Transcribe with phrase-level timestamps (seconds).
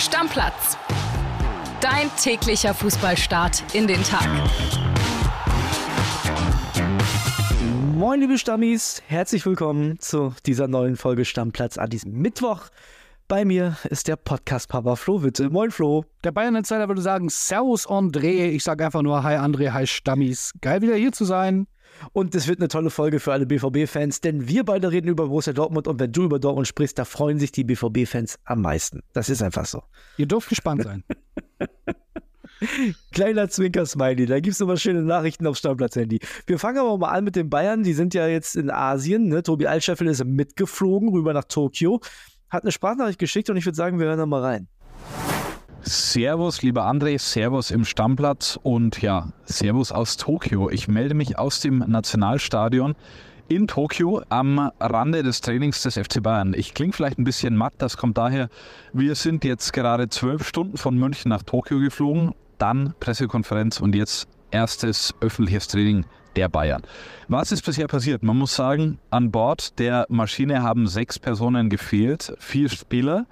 [0.00, 0.78] Stammplatz.
[1.82, 4.26] Dein täglicher Fußballstart in den Tag.
[7.94, 12.70] Moin, liebe Stammis, herzlich willkommen zu dieser neuen Folge Stammplatz an diesem Mittwoch.
[13.28, 15.50] Bei mir ist der Podcast-Papa Flo Witte.
[15.50, 16.06] Moin, Flo.
[16.24, 18.48] Der Bayern-Insider würde sagen, Servus André.
[18.48, 20.54] Ich sage einfach nur Hi André, Hi Stammis.
[20.62, 21.66] Geil wieder hier zu sein.
[22.12, 25.52] Und es wird eine tolle Folge für alle BVB-Fans, denn wir beide reden über Borussia
[25.52, 29.02] Dortmund und wenn du über Dortmund sprichst, da freuen sich die BVB-Fans am meisten.
[29.12, 29.82] Das ist einfach so.
[30.16, 31.04] Ihr dürft gespannt sein.
[33.12, 36.20] Kleiner Zwinker-Smiley, da gibt es immer schöne Nachrichten aufs Stammplatz-Handy.
[36.46, 37.82] Wir fangen aber mal an mit den Bayern.
[37.82, 39.28] Die sind ja jetzt in Asien.
[39.28, 39.42] Ne?
[39.42, 42.00] Tobi Altscheffel ist mitgeflogen rüber nach Tokio,
[42.48, 44.68] hat eine Sprachnachricht geschickt und ich würde sagen, wir hören da mal rein.
[45.82, 50.68] Servus, lieber André, Servus im Stammplatz und ja, Servus aus Tokio.
[50.68, 52.94] Ich melde mich aus dem Nationalstadion
[53.48, 56.54] in Tokio am Rande des Trainings des FC Bayern.
[56.54, 58.48] Ich klinge vielleicht ein bisschen matt, das kommt daher,
[58.92, 64.28] wir sind jetzt gerade zwölf Stunden von München nach Tokio geflogen, dann Pressekonferenz und jetzt
[64.50, 66.04] erstes öffentliches Training
[66.36, 66.82] der Bayern.
[67.28, 68.22] Was ist bisher passiert?
[68.22, 73.26] Man muss sagen, an Bord der Maschine haben sechs Personen gefehlt, vier Spieler.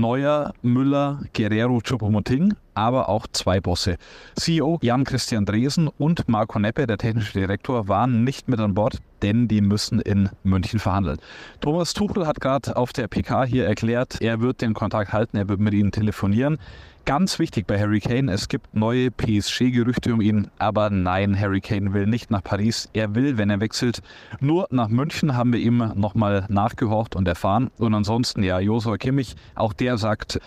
[0.00, 3.96] Neuer, Müller, Guerrero, Choupo-Moting, aber auch zwei Bosse.
[4.36, 9.48] CEO Jan-Christian Dresen und Marco Neppe, der technische Direktor, waren nicht mit an Bord, denn
[9.48, 11.18] die müssen in München verhandeln.
[11.60, 15.48] Thomas Tuchel hat gerade auf der PK hier erklärt, er wird den Kontakt halten, er
[15.48, 16.58] wird mit ihnen telefonieren.
[17.06, 21.94] Ganz wichtig bei Harry Kane, es gibt neue PSG-Gerüchte um ihn, aber nein, Harry Kane
[21.94, 22.90] will nicht nach Paris.
[22.92, 24.00] Er will, wenn er wechselt,
[24.38, 27.70] nur nach München, haben wir ihm nochmal nachgehorcht und erfahren.
[27.78, 30.40] Und ansonsten, ja, Josua Kimmich, auch der sagt,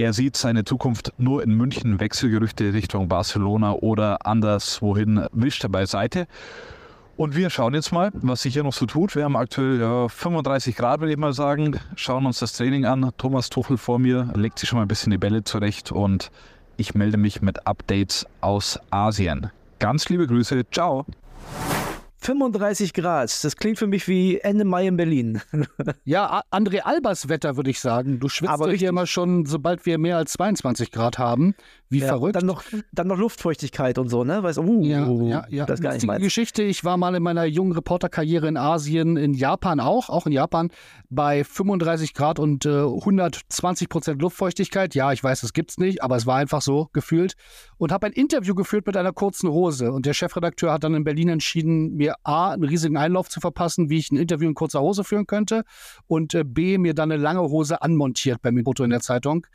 [0.00, 6.26] er sieht seine Zukunft nur in München, Wechselgerüchte Richtung Barcelona oder anderswohin wischt er beiseite.
[7.18, 9.14] Und wir schauen jetzt mal, was sich hier noch so tut.
[9.14, 11.78] Wir haben aktuell ja, 35 Grad, würde ich mal sagen.
[11.96, 13.10] Schauen uns das Training an.
[13.18, 16.30] Thomas Tuchel vor mir legt sich schon mal ein bisschen die Bälle zurecht und
[16.78, 19.50] ich melde mich mit Updates aus Asien.
[19.80, 20.62] Ganz liebe Grüße.
[20.70, 21.04] Ciao.
[22.22, 25.40] 35 Grad, das klingt für mich wie Ende Mai in Berlin.
[26.04, 28.20] ja, André Albers Wetter, würde ich sagen.
[28.20, 31.54] Du schwitzt Aber hier immer schon, sobald wir mehr als 22 Grad haben.
[31.88, 32.36] Wie ja, verrückt.
[32.36, 34.42] Dann noch, dann noch Luftfeuchtigkeit und so, ne?
[34.42, 35.66] Weißt, uh, ja, ja, ja.
[35.66, 39.16] Das ist gar nicht die Geschichte, ich war mal in meiner jungen Reporterkarriere in Asien,
[39.16, 40.70] in Japan auch, auch in Japan,
[41.08, 44.94] bei 35 Grad und äh, 120 Prozent Luftfeuchtigkeit.
[44.94, 47.34] Ja, ich weiß, das gibt's nicht, aber es war einfach so gefühlt.
[47.78, 49.90] Und habe ein Interview geführt mit einer kurzen Hose.
[49.90, 53.90] Und der Chefredakteur hat dann in Berlin entschieden, mir A, einen riesigen Einlauf zu verpassen,
[53.90, 55.64] wie ich ein Interview in kurzer Hose führen könnte.
[56.06, 59.46] Und äh, B, mir dann eine lange Hose anmontiert bei Foto in der Zeitung.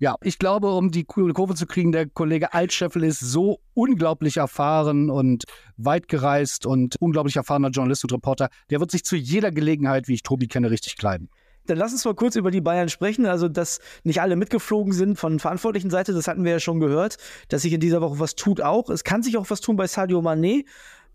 [0.00, 5.08] Ja, ich glaube, um die Kurve zu kriegen, der Kollege Altscheffel ist so unglaublich erfahren
[5.08, 5.44] und
[5.76, 8.48] weit gereist und unglaublich erfahrener Journalist und Reporter.
[8.70, 11.30] Der wird sich zu jeder Gelegenheit, wie ich Tobi kenne, richtig kleiden.
[11.66, 13.24] Dann lass uns mal kurz über die Bayern sprechen.
[13.24, 17.16] Also, dass nicht alle mitgeflogen sind von verantwortlichen Seite, das hatten wir ja schon gehört,
[17.48, 18.90] dass sich in dieser Woche was tut auch.
[18.90, 20.64] Es kann sich auch was tun bei Sadio Mané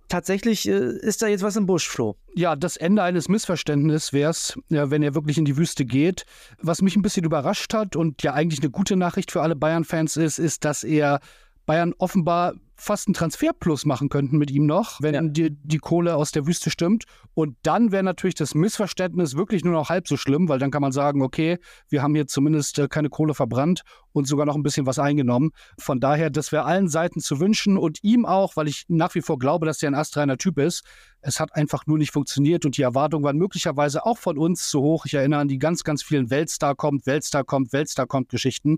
[0.09, 2.15] tatsächlich äh, ist da jetzt was im Busch, Flo.
[2.35, 6.25] Ja, das Ende eines Missverständnisses wäre es, ja, wenn er wirklich in die Wüste geht.
[6.61, 10.17] Was mich ein bisschen überrascht hat und ja eigentlich eine gute Nachricht für alle Bayern-Fans
[10.17, 11.19] ist, ist, dass er
[11.65, 15.21] Bayern offenbar fast einen Transferplus machen könnten mit ihm noch, wenn ja.
[15.21, 17.05] die, die Kohle aus der Wüste stimmt.
[17.33, 20.81] Und dann wäre natürlich das Missverständnis wirklich nur noch halb so schlimm, weil dann kann
[20.81, 21.59] man sagen, okay,
[21.89, 25.51] wir haben hier zumindest äh, keine Kohle verbrannt und sogar noch ein bisschen was eingenommen.
[25.77, 29.21] Von daher, das wäre allen Seiten zu wünschen und ihm auch, weil ich nach wie
[29.21, 30.83] vor glaube, dass er ein astreiner Typ ist.
[31.21, 34.81] Es hat einfach nur nicht funktioniert und die Erwartungen waren möglicherweise auch von uns zu
[34.81, 35.05] hoch.
[35.05, 38.77] Ich erinnere an die ganz, ganz vielen Weltstar kommt, Weltstar kommt, Weltstar kommt Geschichten.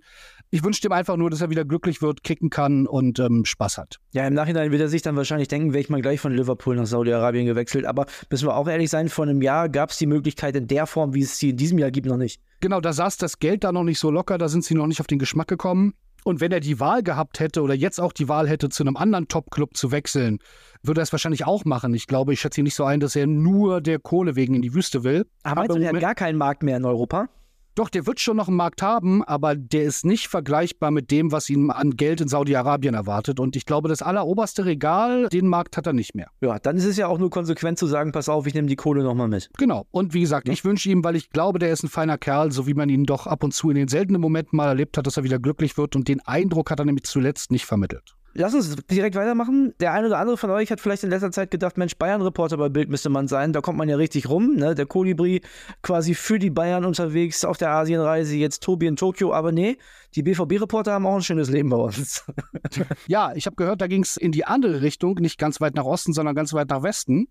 [0.49, 3.77] Ich wünsche ihm einfach nur, dass er wieder glücklich wird, kicken kann und ähm, Spaß
[3.77, 3.90] hat.
[4.11, 6.75] Ja, im Nachhinein wird er sich dann wahrscheinlich denken, wäre ich mal gleich von Liverpool
[6.75, 7.85] nach Saudi-Arabien gewechselt.
[7.85, 10.85] Aber müssen wir auch ehrlich sein, vor einem Jahr gab es die Möglichkeit in der
[10.87, 12.41] Form, wie es sie in diesem Jahr gibt, noch nicht.
[12.59, 14.99] Genau, da saß das Geld da noch nicht so locker, da sind sie noch nicht
[14.99, 15.93] auf den Geschmack gekommen.
[16.23, 18.95] Und wenn er die Wahl gehabt hätte oder jetzt auch die Wahl hätte, zu einem
[18.95, 20.37] anderen Top-Club zu wechseln,
[20.83, 21.93] würde er es wahrscheinlich auch machen.
[21.95, 24.61] Ich glaube, ich schätze ihn nicht so ein, dass er nur der Kohle wegen in
[24.61, 25.25] die Wüste will.
[25.43, 27.27] Aber, Aber er hat gar keinen Markt mehr in Europa?
[27.75, 31.31] Doch, der wird schon noch einen Markt haben, aber der ist nicht vergleichbar mit dem,
[31.31, 33.39] was ihn an Geld in Saudi-Arabien erwartet.
[33.39, 36.27] Und ich glaube, das alleroberste Regal, den Markt hat er nicht mehr.
[36.41, 38.75] Ja, dann ist es ja auch nur konsequent zu sagen, pass auf, ich nehme die
[38.75, 39.49] Kohle nochmal mit.
[39.57, 39.85] Genau.
[39.91, 40.53] Und wie gesagt, ja.
[40.53, 43.05] ich wünsche ihm, weil ich glaube, der ist ein feiner Kerl, so wie man ihn
[43.05, 45.77] doch ab und zu in den seltenen Momenten mal erlebt hat, dass er wieder glücklich
[45.77, 45.95] wird.
[45.95, 48.15] Und den Eindruck hat er nämlich zuletzt nicht vermittelt.
[48.33, 49.73] Lass uns direkt weitermachen.
[49.79, 52.69] Der eine oder andere von euch hat vielleicht in letzter Zeit gedacht, Mensch, Bayern-Reporter bei
[52.69, 53.51] Bild müsste man sein.
[53.51, 54.55] Da kommt man ja richtig rum.
[54.55, 54.73] Ne?
[54.73, 55.41] Der Kolibri
[55.81, 59.33] quasi für die Bayern unterwegs auf der Asienreise, jetzt Tobi in Tokio.
[59.33, 59.77] Aber nee,
[60.15, 62.23] die BVB-Reporter haben auch ein schönes Leben bei uns.
[63.07, 65.85] ja, ich habe gehört, da ging es in die andere Richtung, nicht ganz weit nach
[65.85, 67.27] Osten, sondern ganz weit nach Westen.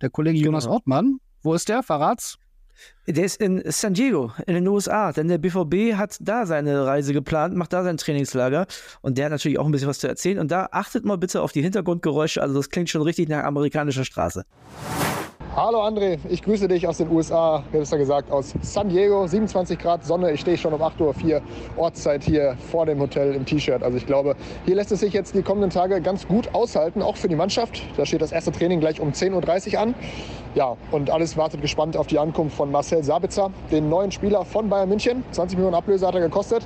[0.00, 0.46] Der Kollege genau.
[0.46, 1.82] Jonas Ortmann, wo ist der?
[1.82, 2.38] Verrat's?
[3.06, 7.12] Der ist in San Diego, in den USA, denn der BVB hat da seine Reise
[7.12, 8.66] geplant, macht da sein Trainingslager
[9.02, 10.38] und der hat natürlich auch ein bisschen was zu erzählen.
[10.38, 14.04] Und da achtet mal bitte auf die Hintergrundgeräusche, also das klingt schon richtig nach amerikanischer
[14.04, 14.44] Straße.
[15.56, 20.04] Hallo André, ich grüße dich aus den USA, besser gesagt aus San Diego, 27 Grad
[20.04, 20.32] Sonne.
[20.32, 21.42] Ich stehe schon um 8.04 Uhr
[21.76, 23.80] Ortszeit hier vor dem Hotel im T-Shirt.
[23.84, 24.34] Also ich glaube,
[24.64, 27.82] hier lässt es sich jetzt die kommenden Tage ganz gut aushalten, auch für die Mannschaft.
[27.96, 29.94] Da steht das erste Training gleich um 10.30 Uhr an.
[30.54, 34.68] Ja, und alles wartet gespannt auf die Ankunft von Marcel Sabitzer, den neuen Spieler von
[34.68, 35.24] Bayern München.
[35.32, 36.64] 20 Millionen Ablöse hat er gekostet.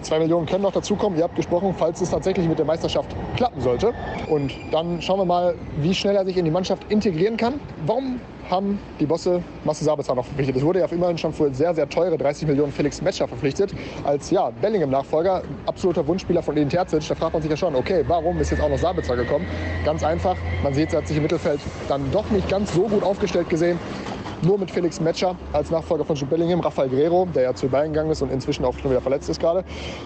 [0.00, 1.18] Zwei Millionen können noch dazukommen.
[1.18, 3.92] Ihr habt gesprochen, falls es tatsächlich mit der Meisterschaft klappen sollte.
[4.28, 7.60] Und dann schauen wir mal, wie schnell er sich in die Mannschaft integrieren kann.
[7.84, 10.56] Warum haben die Bosse Marcel Sabitzer noch verpflichtet.
[10.56, 13.72] Es wurde ja auf immerhin schon für sehr, sehr teure 30 Millionen Felix Metscher verpflichtet.
[14.04, 17.06] Als ja, Bellingham-Nachfolger, absoluter Wunschspieler von Edin Terzic.
[17.06, 19.46] Da fragt man sich ja schon, okay, warum ist jetzt auch noch Sabitzer gekommen?
[19.84, 23.02] Ganz einfach, man sieht, er hat sich im Mittelfeld dann doch nicht ganz so gut
[23.02, 23.78] aufgestellt gesehen
[24.42, 27.92] nur mit Felix Metscher als Nachfolger von Jude Bellingham, Rafael Guerrero, der ja zu Bayern
[27.92, 29.64] gegangen ist und inzwischen auch schon wieder verletzt ist gerade,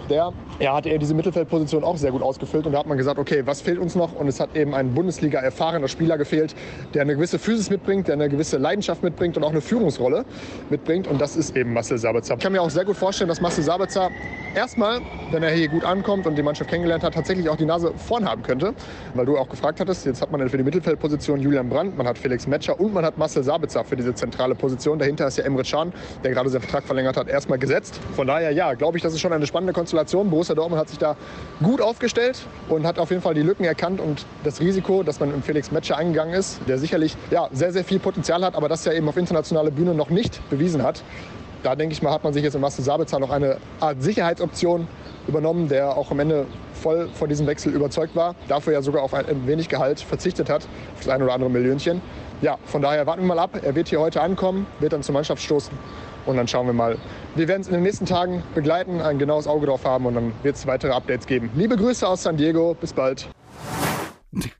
[0.09, 3.19] der ja, hat er diese Mittelfeldposition auch sehr gut ausgefüllt und da hat man gesagt,
[3.19, 4.15] okay, was fehlt uns noch?
[4.15, 6.55] Und es hat eben ein Bundesliga erfahrener Spieler gefehlt,
[6.95, 10.25] der eine gewisse Physis mitbringt, der eine gewisse Leidenschaft mitbringt und auch eine Führungsrolle
[10.71, 12.35] mitbringt und das ist eben Marcel Sabitzer.
[12.35, 14.11] Ich kann mir auch sehr gut vorstellen, dass Marcel Sabitzer
[14.55, 15.01] erstmal,
[15.31, 18.29] wenn er hier gut ankommt und die Mannschaft kennengelernt hat, tatsächlich auch die Nase vorn
[18.29, 18.75] haben könnte,
[19.15, 22.19] weil du auch gefragt hattest, jetzt hat man für die Mittelfeldposition Julian Brandt, man hat
[22.19, 24.99] Felix Metscher und man hat Marcel Sabitzer für diese zentrale Position.
[24.99, 25.93] Dahinter ist ja Emre Can,
[26.23, 27.99] der gerade seinen Vertrag verlängert hat, erstmal gesetzt.
[28.15, 30.31] Von daher, ja, glaube ich, das ist schon eine spannende Konstellation.
[30.31, 31.17] Borussia Dortmund hat sich da
[31.63, 32.39] gut aufgestellt
[32.69, 35.73] und hat auf jeden Fall die Lücken erkannt und das Risiko, das man im Felix
[35.73, 39.09] Metscher eingegangen ist, der sicherlich ja, sehr, sehr viel Potenzial hat, aber das ja eben
[39.09, 41.03] auf internationale Bühne noch nicht bewiesen hat.
[41.65, 44.87] Da denke ich mal, hat man sich jetzt in Marcel Sabitzer noch eine Art Sicherheitsoption
[45.29, 49.15] übernommen, der auch am Ende voll von diesem Wechsel überzeugt war, dafür ja sogar auf
[49.15, 50.63] ein wenig Gehalt verzichtet hat,
[50.95, 52.01] auf das ein oder andere Millionchen
[52.43, 53.59] ja, von daher warten wir mal ab.
[53.63, 55.73] Er wird hier heute ankommen, wird dann zur Mannschaft stoßen
[56.27, 56.99] und dann schauen wir mal.
[57.37, 60.33] Wir werden es in den nächsten Tagen begleiten, ein genaues Auge drauf haben und dann
[60.43, 61.51] wird es weitere Updates geben.
[61.55, 63.29] Liebe Grüße aus San Diego, bis bald.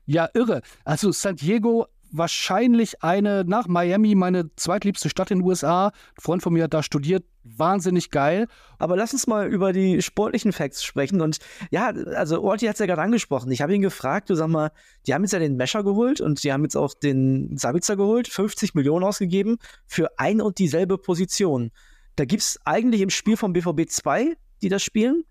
[0.05, 0.61] Ja, irre.
[0.85, 5.87] Also San Diego wahrscheinlich eine, nach Miami, meine zweitliebste Stadt in den USA.
[5.87, 7.25] Ein Freund von mir hat da studiert.
[7.43, 8.47] Wahnsinnig geil.
[8.77, 11.19] Aber lass uns mal über die sportlichen Facts sprechen.
[11.19, 11.39] Und
[11.71, 13.51] ja, also Orti hat es ja gerade angesprochen.
[13.51, 14.71] Ich habe ihn gefragt, du sag mal,
[15.05, 18.27] die haben jetzt ja den Mescher geholt und die haben jetzt auch den Sabitzer geholt,
[18.27, 21.71] 50 Millionen ausgegeben für ein und dieselbe Position.
[22.15, 25.25] Da gibt es eigentlich im Spiel vom BVB zwei, die das spielen.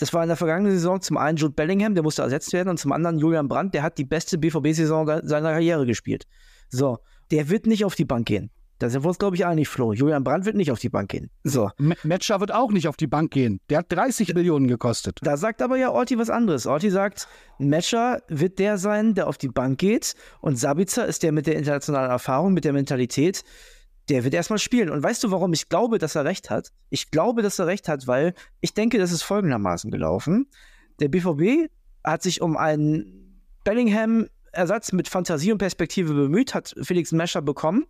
[0.00, 2.78] Das war in der vergangenen Saison zum einen Jude Bellingham, der musste ersetzt werden, und
[2.78, 6.24] zum anderen Julian Brandt, der hat die beste BVB-Saison seiner Karriere gespielt.
[6.70, 7.00] So,
[7.30, 8.50] der wird nicht auf die Bank gehen.
[8.78, 9.92] Da sind wir uns, glaube ich, einig, Flo.
[9.92, 11.28] Julian Brandt wird nicht auf die Bank gehen.
[11.44, 11.70] So.
[11.78, 13.60] M Metscher wird auch nicht auf die Bank gehen.
[13.68, 15.18] Der hat 30 Millionen gekostet.
[15.20, 16.66] Da sagt aber ja Orti was anderes.
[16.66, 20.14] Orti sagt, Metscher wird der sein, der auf die Bank geht.
[20.40, 23.44] Und Sabitzer ist der mit der internationalen Erfahrung, mit der Mentalität
[24.10, 24.90] der wird erstmal spielen.
[24.90, 26.72] Und weißt du, warum ich glaube, dass er recht hat?
[26.90, 30.48] Ich glaube, dass er recht hat, weil ich denke, das ist folgendermaßen gelaufen.
[30.98, 31.70] Der BVB
[32.04, 37.86] hat sich um einen Bellingham-Ersatz mit Fantasie und Perspektive bemüht, hat Felix Mescher bekommen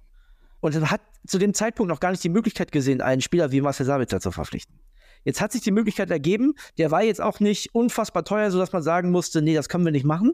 [0.61, 3.87] und hat zu dem Zeitpunkt noch gar nicht die Möglichkeit gesehen, einen Spieler wie Marcel
[3.87, 4.79] Sabitzer zu verpflichten.
[5.25, 8.83] Jetzt hat sich die Möglichkeit ergeben, der war jetzt auch nicht unfassbar teuer, sodass man
[8.83, 10.33] sagen musste, nee, das können wir nicht machen.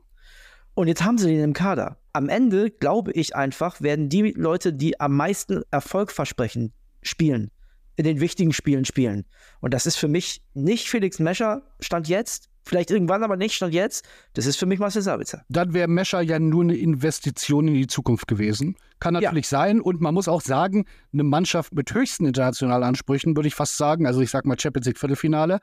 [0.76, 1.96] Und jetzt haben sie den im Kader.
[2.12, 7.50] Am Ende, glaube ich einfach, werden die Leute, die am meisten Erfolg versprechen, spielen.
[7.96, 9.24] In den wichtigen Spielen spielen.
[9.60, 13.72] Und das ist für mich nicht Felix Mescher, Stand jetzt, Vielleicht irgendwann, aber nicht stand
[13.72, 14.04] jetzt.
[14.34, 15.44] Das ist für mich Marcel Sabitzer.
[15.48, 18.74] Dann wäre Mescher ja nur eine Investition in die Zukunft gewesen.
[18.98, 19.58] Kann natürlich ja.
[19.58, 19.80] sein.
[19.80, 24.04] Und man muss auch sagen, eine Mannschaft mit höchsten internationalen Ansprüchen, würde ich fast sagen,
[24.06, 25.60] also ich sage mal Champions League Viertelfinale,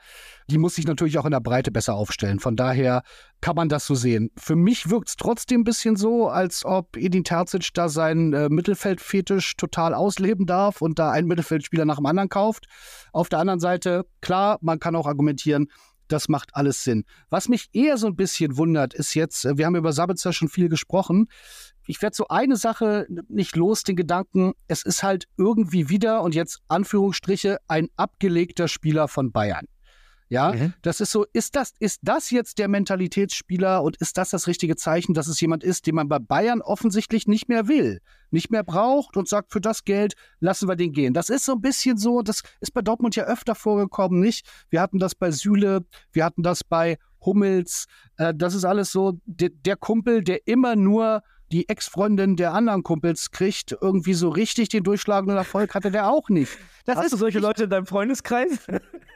[0.49, 2.39] die muss sich natürlich auch in der Breite besser aufstellen.
[2.39, 3.03] Von daher
[3.41, 4.31] kann man das so sehen.
[4.37, 8.47] Für mich wirkt es trotzdem ein bisschen so, als ob Edin Terzic da seinen äh,
[8.47, 12.67] Mittelfeldfetisch total ausleben darf und da einen Mittelfeldspieler nach dem anderen kauft.
[13.11, 15.67] Auf der anderen Seite, klar, man kann auch argumentieren,
[16.07, 17.05] das macht alles Sinn.
[17.29, 20.49] Was mich eher so ein bisschen wundert, ist jetzt, äh, wir haben über Sabitzer schon
[20.49, 21.27] viel gesprochen.
[21.85, 26.33] Ich werde so eine Sache nicht los, den Gedanken, es ist halt irgendwie wieder und
[26.33, 29.67] jetzt Anführungsstriche ein abgelegter Spieler von Bayern.
[30.29, 30.73] Ja, mhm.
[30.81, 34.75] das ist so, ist das, ist das jetzt der Mentalitätsspieler und ist das das richtige
[34.75, 38.01] Zeichen, dass es jemand ist, den man bei Bayern offensichtlich nicht mehr will,
[38.31, 41.13] nicht mehr braucht und sagt, für das Geld lassen wir den gehen.
[41.13, 44.47] Das ist so ein bisschen so, das ist bei Dortmund ja öfter vorgekommen, nicht?
[44.69, 47.85] Wir hatten das bei Süle, wir hatten das bei Hummels,
[48.17, 52.83] äh, das ist alles so, der, der Kumpel, der immer nur die Ex-Freundin der anderen
[52.83, 56.57] Kumpels kriegt, irgendwie so richtig den durchschlagenden Erfolg hatte der auch nicht.
[56.85, 58.49] Das Hast ist, du solche ich, Leute in deinem Freundeskreis?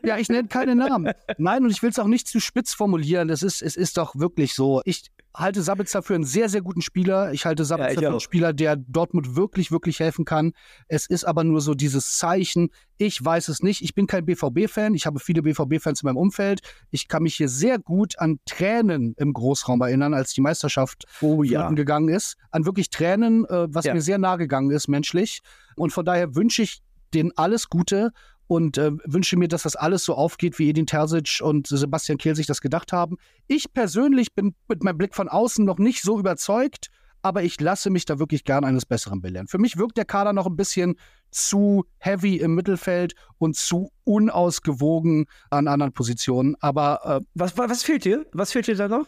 [0.04, 1.12] Ja, ich nenne keine Namen.
[1.40, 3.28] Nein, und ich will es auch nicht zu spitz formulieren.
[3.28, 4.82] Das ist, es ist doch wirklich so.
[4.86, 7.32] Ich halte Sabitzer für einen sehr, sehr guten Spieler.
[7.32, 10.54] Ich halte Sabitzer ja, für einen Spieler, der Dortmund wirklich, wirklich helfen kann.
[10.88, 12.70] Es ist aber nur so dieses Zeichen.
[12.98, 13.84] Ich weiß es nicht.
[13.84, 14.96] Ich bin kein BVB-Fan.
[14.96, 16.62] Ich habe viele BVB-Fans in meinem Umfeld.
[16.90, 21.44] Ich kann mich hier sehr gut an Tränen im Großraum erinnern, als die Meisterschaft oh,
[21.44, 21.70] ja.
[21.70, 22.38] gegangen ist.
[22.50, 23.94] An wirklich Tränen, äh, was ja.
[23.94, 25.42] mir sehr nahe gegangen ist, menschlich.
[25.76, 26.82] Und von daher wünsche ich
[27.14, 28.12] denen alles Gute
[28.48, 32.36] und äh, wünsche mir, dass das alles so aufgeht, wie Edin Terzic und Sebastian Kehl
[32.36, 33.18] sich das gedacht haben.
[33.48, 36.90] Ich persönlich bin mit meinem Blick von außen noch nicht so überzeugt,
[37.22, 39.48] aber ich lasse mich da wirklich gern eines Besseren belehren.
[39.48, 40.96] Für mich wirkt der Kader noch ein bisschen
[41.30, 46.56] zu heavy im Mittelfeld und zu unausgewogen an anderen Positionen.
[46.62, 48.26] Aber äh, was, was fehlt dir?
[48.32, 49.08] Was fehlt dir da noch?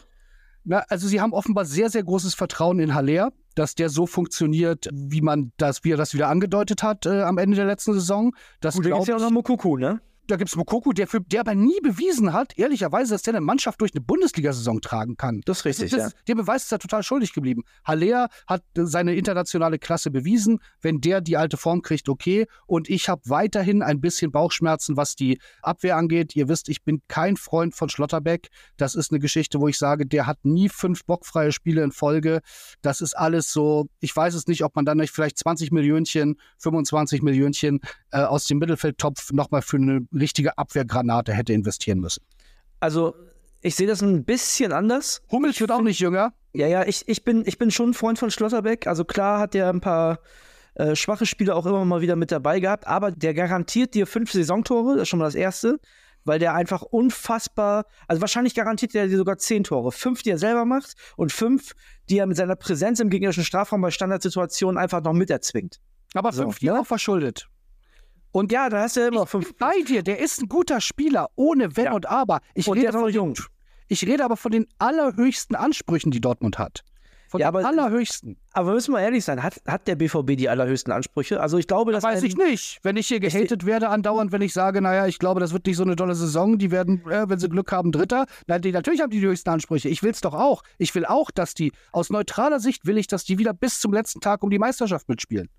[0.65, 4.87] Na, also sie haben offenbar sehr, sehr großes Vertrauen in Haller dass der so funktioniert,
[4.93, 8.33] wie man das, wie er das wieder angedeutet hat äh, am Ende der letzten Saison.
[8.61, 9.99] Das Gut, da gibt ja auch noch Mokuku, ne?
[10.29, 13.41] Da gibt es Mokoku, der, für, der aber nie bewiesen hat, ehrlicherweise, dass der eine
[13.41, 15.41] Mannschaft durch eine Bundesliga-Saison tragen kann.
[15.45, 16.19] Das ist richtig, das, das, ja.
[16.27, 17.63] Der Beweis ist ja total schuldig geblieben.
[17.83, 20.59] Haller hat seine internationale Klasse bewiesen.
[20.81, 22.45] Wenn der die alte Form kriegt, okay.
[22.67, 26.36] Und ich habe weiterhin ein bisschen Bauchschmerzen, was die Abwehr angeht.
[26.36, 28.50] Ihr wisst, ich bin kein Freund von Schlotterbeck.
[28.77, 32.41] Das ist eine Geschichte, wo ich sage, der hat nie fünf bockfreie Spiele in Folge.
[32.83, 36.36] Das ist alles so, ich weiß es nicht, ob man dann nicht vielleicht 20 Millionchen,
[36.59, 37.79] 25 Millionchen
[38.12, 42.23] äh, aus dem Mittelfeldtopf nochmal für eine richtige Abwehrgranate hätte investieren müssen.
[42.79, 43.15] Also,
[43.61, 45.21] ich sehe das ein bisschen anders.
[45.31, 46.33] Hummels wird auch nicht jünger.
[46.53, 48.88] Ja, ja, ich, ich, bin, ich bin schon ein Freund von Schlotterbeck.
[48.88, 50.19] Also klar hat er ein paar
[50.75, 54.31] äh, schwache Spiele auch immer mal wieder mit dabei gehabt, aber der garantiert dir fünf
[54.31, 55.79] Saisontore, das ist schon mal das Erste,
[56.23, 59.91] weil der einfach unfassbar, also wahrscheinlich garantiert er dir sogar zehn Tore.
[59.91, 61.73] Fünf, die er selber macht und fünf,
[62.09, 65.79] die er mit seiner Präsenz im gegnerischen Strafraum bei Standardsituationen einfach noch miterzwingt.
[66.13, 66.79] Aber fünf, so, die ne?
[66.79, 67.49] auch verschuldet.
[68.31, 69.55] Und ja, da hast du immer fünf.
[69.57, 71.93] Bei dir, der ist ein guter Spieler, ohne Wenn ja.
[71.93, 72.41] und Aber.
[72.53, 73.36] Ich und rede, von, jung.
[73.88, 76.83] ich rede aber von den allerhöchsten Ansprüchen, die Dortmund hat.
[77.29, 78.38] Von ja, den allerhöchsten.
[78.53, 81.39] Aber müssen wir ehrlich sein, hat, hat der BVB die allerhöchsten Ansprüche?
[81.39, 82.79] Also ich glaube, das weiß ich nicht.
[82.81, 85.77] Wenn ich hier gehatet werde andauernd, wenn ich sage, naja, ich glaube, das wird nicht
[85.77, 88.25] so eine tolle Saison, die werden, äh, wenn sie Glück haben, Dritter.
[88.48, 89.89] Nein, die, natürlich haben die die höchsten Ansprüche.
[89.89, 90.63] Ich will es doch auch.
[90.79, 93.93] Ich will auch, dass die, aus neutraler Sicht will ich, dass die wieder bis zum
[93.93, 95.50] letzten Tag um die Meisterschaft mitspielen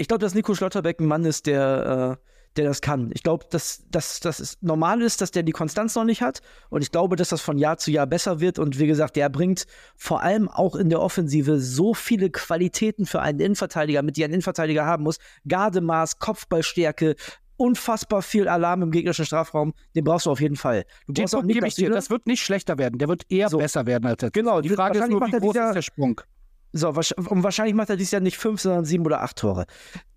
[0.00, 3.10] ich glaube, dass Nico Schlotterbeck ein Mann ist, der, äh, der das kann.
[3.12, 6.40] Ich glaube, dass, dass, dass es normal ist, dass der die Konstanz noch nicht hat.
[6.70, 8.58] Und ich glaube, dass das von Jahr zu Jahr besser wird.
[8.58, 9.66] Und wie gesagt, der bringt
[9.96, 14.30] vor allem auch in der Offensive so viele Qualitäten für einen Innenverteidiger, mit die ein
[14.30, 15.18] Innenverteidiger haben muss.
[15.46, 17.14] Gardemaß, Kopfballstärke,
[17.58, 19.74] unfassbar viel Alarm im gegnerischen Strafraum.
[19.94, 20.86] Den brauchst du auf jeden Fall.
[21.08, 21.90] Du den auch nicht, ich dir.
[21.90, 22.98] Das wird nicht schlechter werden.
[22.98, 23.58] Der wird eher so.
[23.58, 24.32] besser werden als jetzt.
[24.32, 24.62] Genau.
[24.62, 26.22] Die Frage ist nur, wie groß ist der Sprung?
[26.72, 29.66] So, und wahrscheinlich macht er dieses Jahr nicht fünf, sondern sieben oder acht Tore.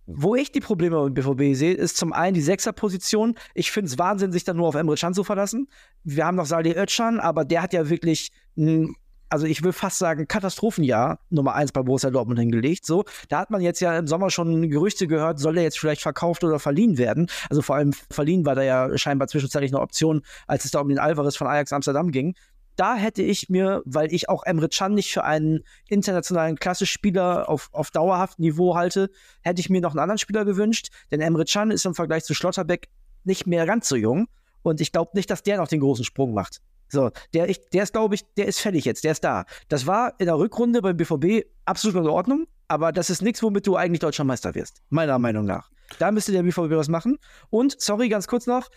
[0.05, 3.35] Wo ich die Probleme beim BVB sehe, ist zum einen die Sechserposition.
[3.53, 5.69] Ich finde es Wahnsinn, sich dann nur auf Emre Can zu verlassen.
[6.03, 8.95] Wir haben noch Salih Özcan, aber der hat ja wirklich ein,
[9.29, 12.85] also ich will fast sagen, Katastrophenjahr Nummer eins bei Borussia Dortmund hingelegt.
[12.85, 16.01] So, da hat man jetzt ja im Sommer schon Gerüchte gehört, soll er jetzt vielleicht
[16.01, 17.27] verkauft oder verliehen werden.
[17.49, 20.89] Also vor allem verliehen war da ja scheinbar zwischenzeitlich eine Option, als es da um
[20.89, 22.35] den Alvarez von Ajax Amsterdam ging
[22.75, 27.69] da hätte ich mir, weil ich auch Emre Can nicht für einen internationalen Klasse-Spieler auf,
[27.71, 29.09] auf dauerhaftem Niveau halte,
[29.41, 30.89] hätte ich mir noch einen anderen Spieler gewünscht.
[31.11, 32.89] Denn Emre Can ist im Vergleich zu Schlotterbeck
[33.23, 34.27] nicht mehr ganz so jung.
[34.61, 36.61] Und ich glaube nicht, dass der noch den großen Sprung macht.
[36.89, 39.45] So, der, ich, der ist, glaube ich, der ist fertig jetzt, der ist da.
[39.67, 43.65] Das war in der Rückrunde beim BVB absolut in Ordnung, aber das ist nichts, womit
[43.65, 45.71] du eigentlich deutscher Meister wirst, meiner Meinung nach.
[45.97, 47.17] Da müsste der BVB was machen.
[47.49, 48.69] Und, sorry, ganz kurz noch,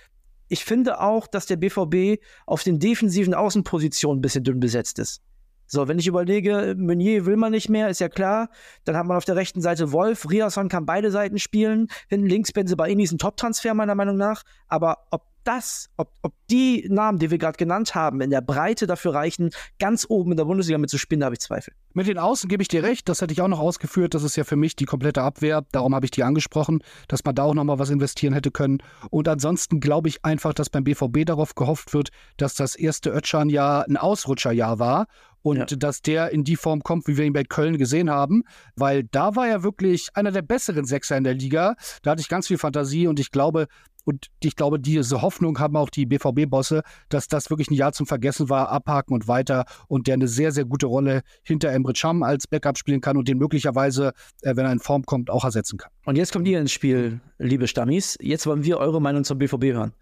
[0.48, 5.22] ich finde auch, dass der BVB auf den defensiven Außenpositionen ein bisschen dünn besetzt ist.
[5.68, 8.50] So, wenn ich überlege, Meunier will man nicht mehr, ist ja klar.
[8.84, 10.30] Dann hat man auf der rechten Seite Wolf.
[10.30, 11.88] Riasson kann beide Seiten spielen.
[12.08, 14.44] Hinten links Benzebaini ist ein Top-Transfer, meiner Meinung nach.
[14.68, 18.86] Aber ob das, ob, ob die Namen, die wir gerade genannt haben, in der Breite
[18.86, 21.74] dafür reichen, ganz oben in der Bundesliga mitzuspielen, da habe ich Zweifel.
[21.94, 24.14] Mit den Außen gebe ich dir recht, das hätte ich auch noch ausgeführt.
[24.14, 25.64] Das ist ja für mich die komplette Abwehr.
[25.72, 28.78] Darum habe ich die angesprochen, dass man da auch nochmal was investieren hätte können.
[29.10, 33.86] Und ansonsten glaube ich einfach, dass beim BVB darauf gehofft wird, dass das erste Ötschan-Jahr
[33.88, 35.06] ein Ausrutscherjahr war
[35.46, 35.76] und ja.
[35.76, 38.42] dass der in die Form kommt, wie wir ihn bei Köln gesehen haben,
[38.74, 41.76] weil da war er wirklich einer der besseren Sechser in der Liga.
[42.02, 43.68] Da hatte ich ganz viel Fantasie und ich glaube,
[44.02, 48.06] und ich glaube, diese Hoffnung haben auch die BVB-Bosse, dass das wirklich ein Jahr zum
[48.06, 52.24] Vergessen war, abhaken und weiter und der eine sehr, sehr gute Rolle hinter Emre Can
[52.24, 55.78] als Backup spielen kann und den möglicherweise, äh, wenn er in Form kommt, auch ersetzen
[55.78, 55.92] kann.
[56.06, 58.16] Und jetzt kommt ihr ins Spiel, liebe Stammis.
[58.20, 59.92] Jetzt wollen wir eure Meinung zum BVB hören.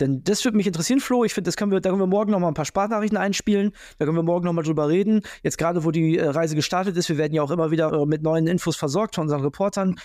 [0.00, 1.24] Denn das würde mich interessieren, Flo.
[1.24, 3.72] Ich finde, das können wir, da können wir morgen noch mal ein paar Sprachnachrichten einspielen.
[3.98, 5.22] Da können wir morgen noch mal drüber reden.
[5.42, 8.06] Jetzt gerade, wo die äh, Reise gestartet ist, wir werden ja auch immer wieder äh,
[8.06, 9.96] mit neuen Infos versorgt von unseren Reportern.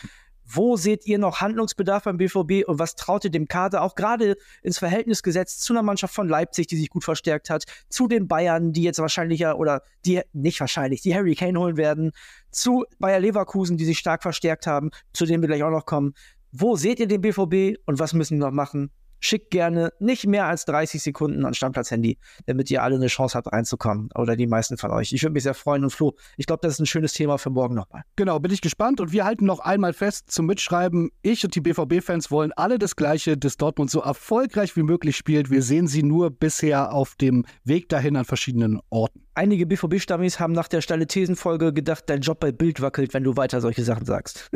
[0.50, 4.38] Wo seht ihr noch Handlungsbedarf beim BVB und was traut ihr dem Kader auch gerade
[4.64, 8.30] ins Verhältnis gesetzt zu einer Mannschaft von Leipzig, die sich gut verstärkt hat, zu den
[8.30, 12.12] Bayern, die jetzt wahrscheinlich ja oder die nicht wahrscheinlich, die Harry Kane holen werden,
[12.50, 16.14] zu Bayer Leverkusen, die sich stark verstärkt haben, zu denen wir gleich auch noch kommen.
[16.54, 18.90] Wo seht ihr den BVB und was müssen wir noch machen?
[19.20, 23.52] Schickt gerne nicht mehr als 30 Sekunden an Stammplatz-Handy, damit ihr alle eine Chance habt
[23.52, 24.10] reinzukommen.
[24.16, 25.14] Oder die meisten von euch.
[25.14, 25.84] Ich würde mich sehr freuen.
[25.84, 28.04] Und Flo, ich glaube, das ist ein schönes Thema für morgen nochmal.
[28.16, 29.00] Genau, bin ich gespannt.
[29.00, 31.10] Und wir halten noch einmal fest zum Mitschreiben.
[31.22, 35.50] Ich und die BVB-Fans wollen alle das Gleiche, dass Dortmund so erfolgreich wie möglich spielt.
[35.50, 39.22] Wir sehen sie nur bisher auf dem Weg dahin an verschiedenen Orten.
[39.36, 43.38] Einige BVB-Stammis haben nach der steile Thesenfolge gedacht, dein Job bei Bild wackelt, wenn du
[43.38, 44.50] weiter solche Sachen sagst.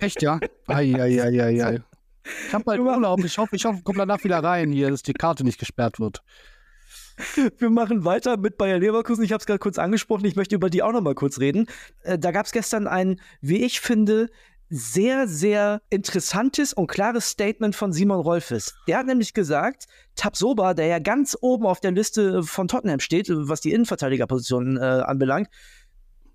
[0.00, 0.40] Echt, ja?
[0.66, 1.82] Eieieiei.
[2.46, 3.24] Ich habe bald Urlaub.
[3.24, 6.22] Ich hoffe, ich hoffe, komm danach wieder rein hier, dass die Karte nicht gesperrt wird.
[7.58, 9.24] Wir machen weiter mit Bayer Leverkusen.
[9.24, 10.24] Ich habe es gerade kurz angesprochen.
[10.24, 11.66] Ich möchte über die auch noch mal kurz reden.
[12.02, 14.30] Äh, da gab es gestern ein, wie ich finde,
[14.70, 18.74] sehr, sehr interessantes und klares Statement von Simon Rolfes.
[18.88, 19.84] Der hat nämlich gesagt,
[20.16, 24.80] Tabsoba, der ja ganz oben auf der Liste von Tottenham steht, was die Innenverteidigerposition äh,
[24.80, 25.48] anbelangt,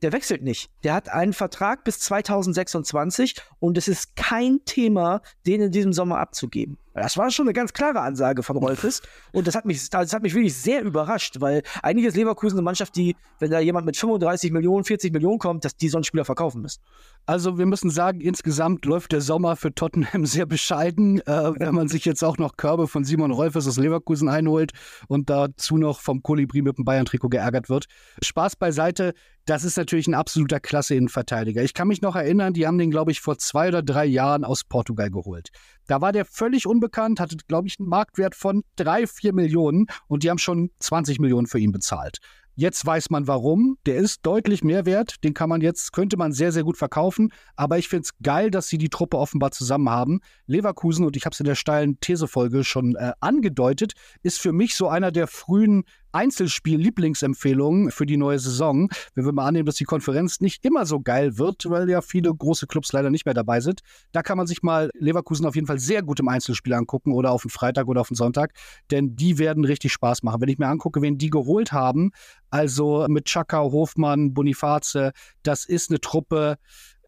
[0.02, 0.70] der wechselt nicht.
[0.84, 6.20] Der hat einen Vertrag bis 2026 und es ist kein Thema, den in diesem Sommer
[6.20, 6.78] abzugeben.
[6.94, 9.02] Das war schon eine ganz klare Ansage von Rolfes.
[9.32, 12.64] Und das hat mich, das hat mich wirklich sehr überrascht, weil eigentlich ist Leverkusen eine
[12.64, 16.04] Mannschaft, die, wenn da jemand mit 35 Millionen, 40 Millionen kommt, dass die so einen
[16.04, 16.82] Spieler verkaufen müssen.
[17.26, 21.88] Also wir müssen sagen, insgesamt läuft der Sommer für Tottenham sehr bescheiden, äh, wenn man
[21.88, 24.72] sich jetzt auch noch Körbe von Simon Rolfes aus Leverkusen einholt
[25.08, 27.86] und dazu noch vom Kolibri mit dem Bayern-Trikot geärgert wird.
[28.22, 29.14] Spaß beiseite,
[29.46, 31.64] das ist natürlich ein absoluter Klasse-Innenverteidiger.
[31.64, 34.44] Ich kann mich noch erinnern, die haben den, glaube ich, vor zwei oder drei Jahren
[34.44, 35.50] aus Portugal geholt.
[35.90, 40.22] Da war der völlig unbekannt, hatte, glaube ich, einen Marktwert von drei, vier Millionen und
[40.22, 42.20] die haben schon 20 Millionen für ihn bezahlt.
[42.54, 43.78] Jetzt weiß man warum.
[43.88, 45.24] Der ist deutlich mehr wert.
[45.24, 47.32] Den kann man jetzt, könnte man sehr, sehr gut verkaufen.
[47.56, 50.20] Aber ich finde es geil, dass sie die Truppe offenbar zusammen haben.
[50.46, 54.76] Leverkusen, und ich habe es in der steilen Thesefolge schon äh, angedeutet, ist für mich
[54.76, 58.90] so einer der frühen Einzelspiel-Lieblingsempfehlungen für die neue Saison.
[59.16, 62.34] Wenn wir mal annehmen, dass die Konferenz nicht immer so geil wird, weil ja viele
[62.34, 63.82] große Clubs leider nicht mehr dabei sind.
[64.12, 67.32] Da kann man sich mal Leverkusen auf jeden Fall sehr gut im Einzelspiel angucken oder
[67.32, 68.54] auf den Freitag oder auf den Sonntag,
[68.92, 70.42] denn die werden richtig Spaß machen.
[70.42, 72.12] Wenn ich mir angucke, wen die geholt haben,
[72.50, 75.12] also mit Chaka, Hofmann, Boniface,
[75.44, 76.58] das ist eine Truppe,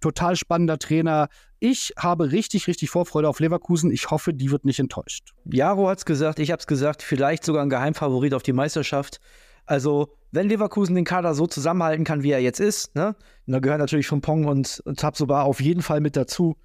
[0.01, 1.29] total spannender Trainer.
[1.59, 3.91] Ich habe richtig, richtig Vorfreude auf Leverkusen.
[3.91, 5.33] Ich hoffe, die wird nicht enttäuscht.
[5.45, 9.19] Jaro hat es gesagt, ich habe es gesagt, vielleicht sogar ein Geheimfavorit auf die Meisterschaft.
[9.65, 13.79] Also, wenn Leverkusen den Kader so zusammenhalten kann, wie er jetzt ist, ne, da gehören
[13.79, 16.57] natürlich Pong und Tabsoba auf jeden Fall mit dazu,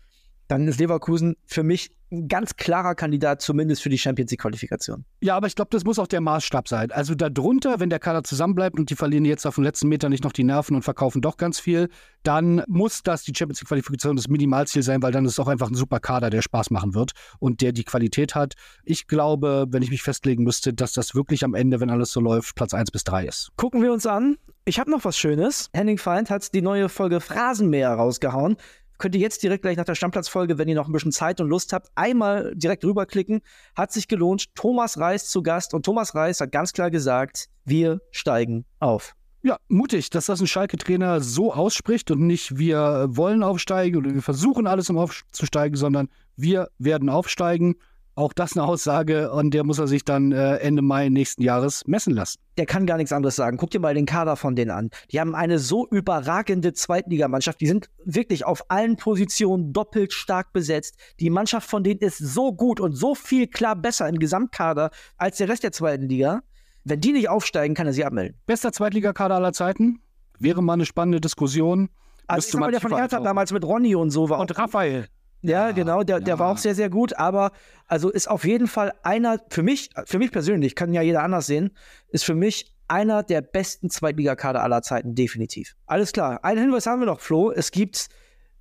[0.49, 5.05] dann ist Leverkusen für mich ein ganz klarer Kandidat, zumindest für die Champions League-Qualifikation.
[5.21, 6.93] Ja, aber ich glaube, das muss auch der Maßstab sein.
[6.93, 10.23] Also darunter, wenn der Kader zusammenbleibt und die verlieren jetzt auf den letzten Meter nicht
[10.23, 11.89] noch die Nerven und verkaufen doch ganz viel,
[12.23, 15.69] dann muss das die Champions League-Qualifikation das Minimalziel sein, weil dann ist es auch einfach
[15.69, 18.55] ein super Kader, der Spaß machen wird und der die Qualität hat.
[18.85, 22.21] Ich glaube, wenn ich mich festlegen müsste, dass das wirklich am Ende, wenn alles so
[22.21, 23.51] läuft, Platz 1 bis 3 ist.
[23.57, 24.37] Gucken wir uns an.
[24.65, 25.71] Ich habe noch was Schönes.
[25.73, 28.57] Henning Feind hat die neue Folge Phrasenmäher rausgehauen
[28.99, 31.49] könnt ihr jetzt direkt gleich nach der Stammplatzfolge, wenn ihr noch ein bisschen Zeit und
[31.49, 33.41] Lust habt, einmal direkt rüberklicken.
[33.75, 34.55] Hat sich gelohnt.
[34.55, 39.15] Thomas Reis zu Gast und Thomas Reis hat ganz klar gesagt, wir steigen auf.
[39.43, 44.23] Ja, mutig, dass das ein Schalke-Trainer so ausspricht und nicht wir wollen aufsteigen oder wir
[44.23, 47.77] versuchen alles um aufzusteigen, sondern wir werden aufsteigen.
[48.17, 51.87] Auch das eine Aussage, an der muss er sich dann äh, Ende Mai nächsten Jahres
[51.87, 52.39] messen lassen.
[52.57, 53.59] Der kann gar nichts anderes sagen.
[53.59, 54.89] Guck dir mal den Kader von denen an.
[55.13, 57.61] Die haben eine so überragende Zweitligamannschaft.
[57.61, 60.97] Die sind wirklich auf allen Positionen doppelt stark besetzt.
[61.21, 65.37] Die Mannschaft von denen ist so gut und so viel klar besser im Gesamtkader als
[65.37, 66.41] der Rest der zweiten Liga.
[66.85, 68.41] Wenn die nicht aufsteigen, kann er sie abmelden.
[68.47, 70.01] Bester Zweitligakader aller Zeiten?
[70.39, 71.91] Wäre mal eine spannende Diskussion.
[72.29, 74.39] Also, ich der von Hertha damals mit Ronny und so war.
[74.39, 75.07] Und Raphael.
[75.43, 77.53] Ja, genau, der, der war auch sehr, sehr gut, aber
[77.87, 81.47] also ist auf jeden Fall einer, für mich, für mich persönlich, kann ja jeder anders
[81.47, 81.71] sehen,
[82.09, 85.77] ist für mich einer der besten Zweitligakader aller Zeiten, definitiv.
[85.87, 86.45] Alles klar.
[86.45, 87.51] Einen Hinweis haben wir noch, Flo.
[87.51, 88.09] Es gibt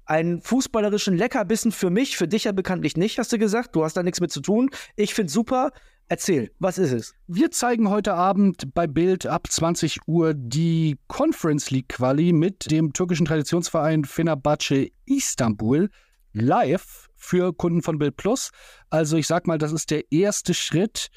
[0.06, 3.76] einen fußballerischen Leckerbissen für mich, für dich ja bekanntlich nicht, hast du gesagt.
[3.76, 4.70] Du hast da nichts mit zu tun.
[4.96, 5.72] Ich finde super.
[6.08, 7.16] Erzähl, was ist es?
[7.26, 12.94] Wir zeigen heute Abend bei Bild ab 20 Uhr die Conference League Quali mit dem
[12.94, 15.90] türkischen Traditionsverein Fenerbahce Istanbul
[16.36, 18.52] live für Kunden von Bild Plus.
[18.90, 21.10] Also ich sag mal, das ist der erste Schritt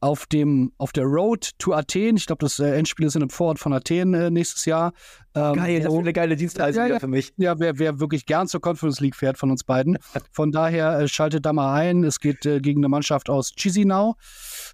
[0.00, 2.16] auf dem auf der Road to Athen.
[2.18, 4.92] Ich glaube, das äh, Endspiel ist in einem Vorort von Athen äh, nächstes Jahr.
[5.34, 7.32] Ähm, Geil, das ist eine geile Dienstreise ja, ja, für mich.
[7.38, 9.96] Ja, wer, wer wirklich gern zur Conference League fährt von uns beiden.
[10.32, 12.04] Von daher äh, schaltet da mal ein.
[12.04, 14.16] Es geht äh, gegen eine Mannschaft aus Chisinau.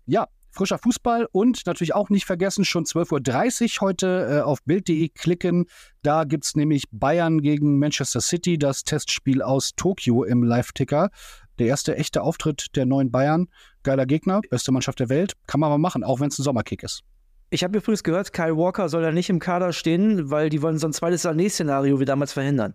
[0.05, 5.09] Ja, Frischer Fußball und natürlich auch nicht vergessen, schon 12.30 Uhr heute äh, auf Bild.de
[5.09, 5.67] klicken.
[6.03, 11.11] Da gibt es nämlich Bayern gegen Manchester City, das Testspiel aus Tokio im Live-Ticker.
[11.59, 13.49] Der erste echte Auftritt der neuen Bayern.
[13.83, 15.35] Geiler Gegner, beste Mannschaft der Welt.
[15.47, 17.03] Kann man mal machen, auch wenn es ein Sommerkick ist.
[17.51, 20.79] Ich habe übrigens gehört, Kyle Walker soll da nicht im Kader stehen, weil die wollen
[20.79, 22.75] so ein zweites Sané-Szenario wie damals verhindern.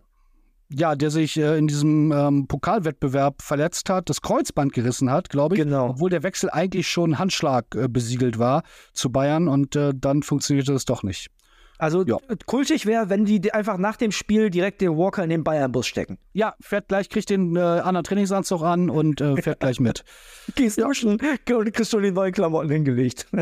[0.69, 5.55] Ja, der sich äh, in diesem ähm, Pokalwettbewerb verletzt hat, das Kreuzband gerissen hat, glaube
[5.55, 5.61] ich.
[5.61, 5.89] Genau.
[5.89, 10.73] Obwohl der Wechsel eigentlich schon Handschlag äh, besiegelt war zu Bayern und äh, dann funktionierte
[10.73, 11.29] es doch nicht.
[11.77, 12.17] Also Ja.
[12.45, 16.17] kultig wäre, wenn die einfach nach dem Spiel direkt den Walker in den Bayern-Bus stecken.
[16.33, 20.03] Ja, fährt gleich, kriegt den äh, anderen Trainingsanzug an und äh, fährt gleich mit.
[20.55, 23.27] Gehst duschen und kriegst schon die neuen Klamotten hingelegt.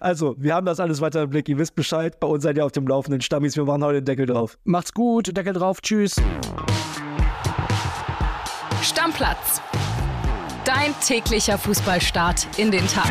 [0.00, 1.48] Also, wir haben das alles weiter im Blick.
[1.48, 2.18] Ihr wisst Bescheid.
[2.20, 3.56] Bei uns seid ihr auf dem laufenden Stammis.
[3.56, 4.58] Wir machen heute den Deckel drauf.
[4.64, 6.16] Macht's gut, Deckel drauf, tschüss.
[8.82, 9.60] Stammplatz.
[10.64, 13.10] Dein täglicher Fußballstart in den Tag.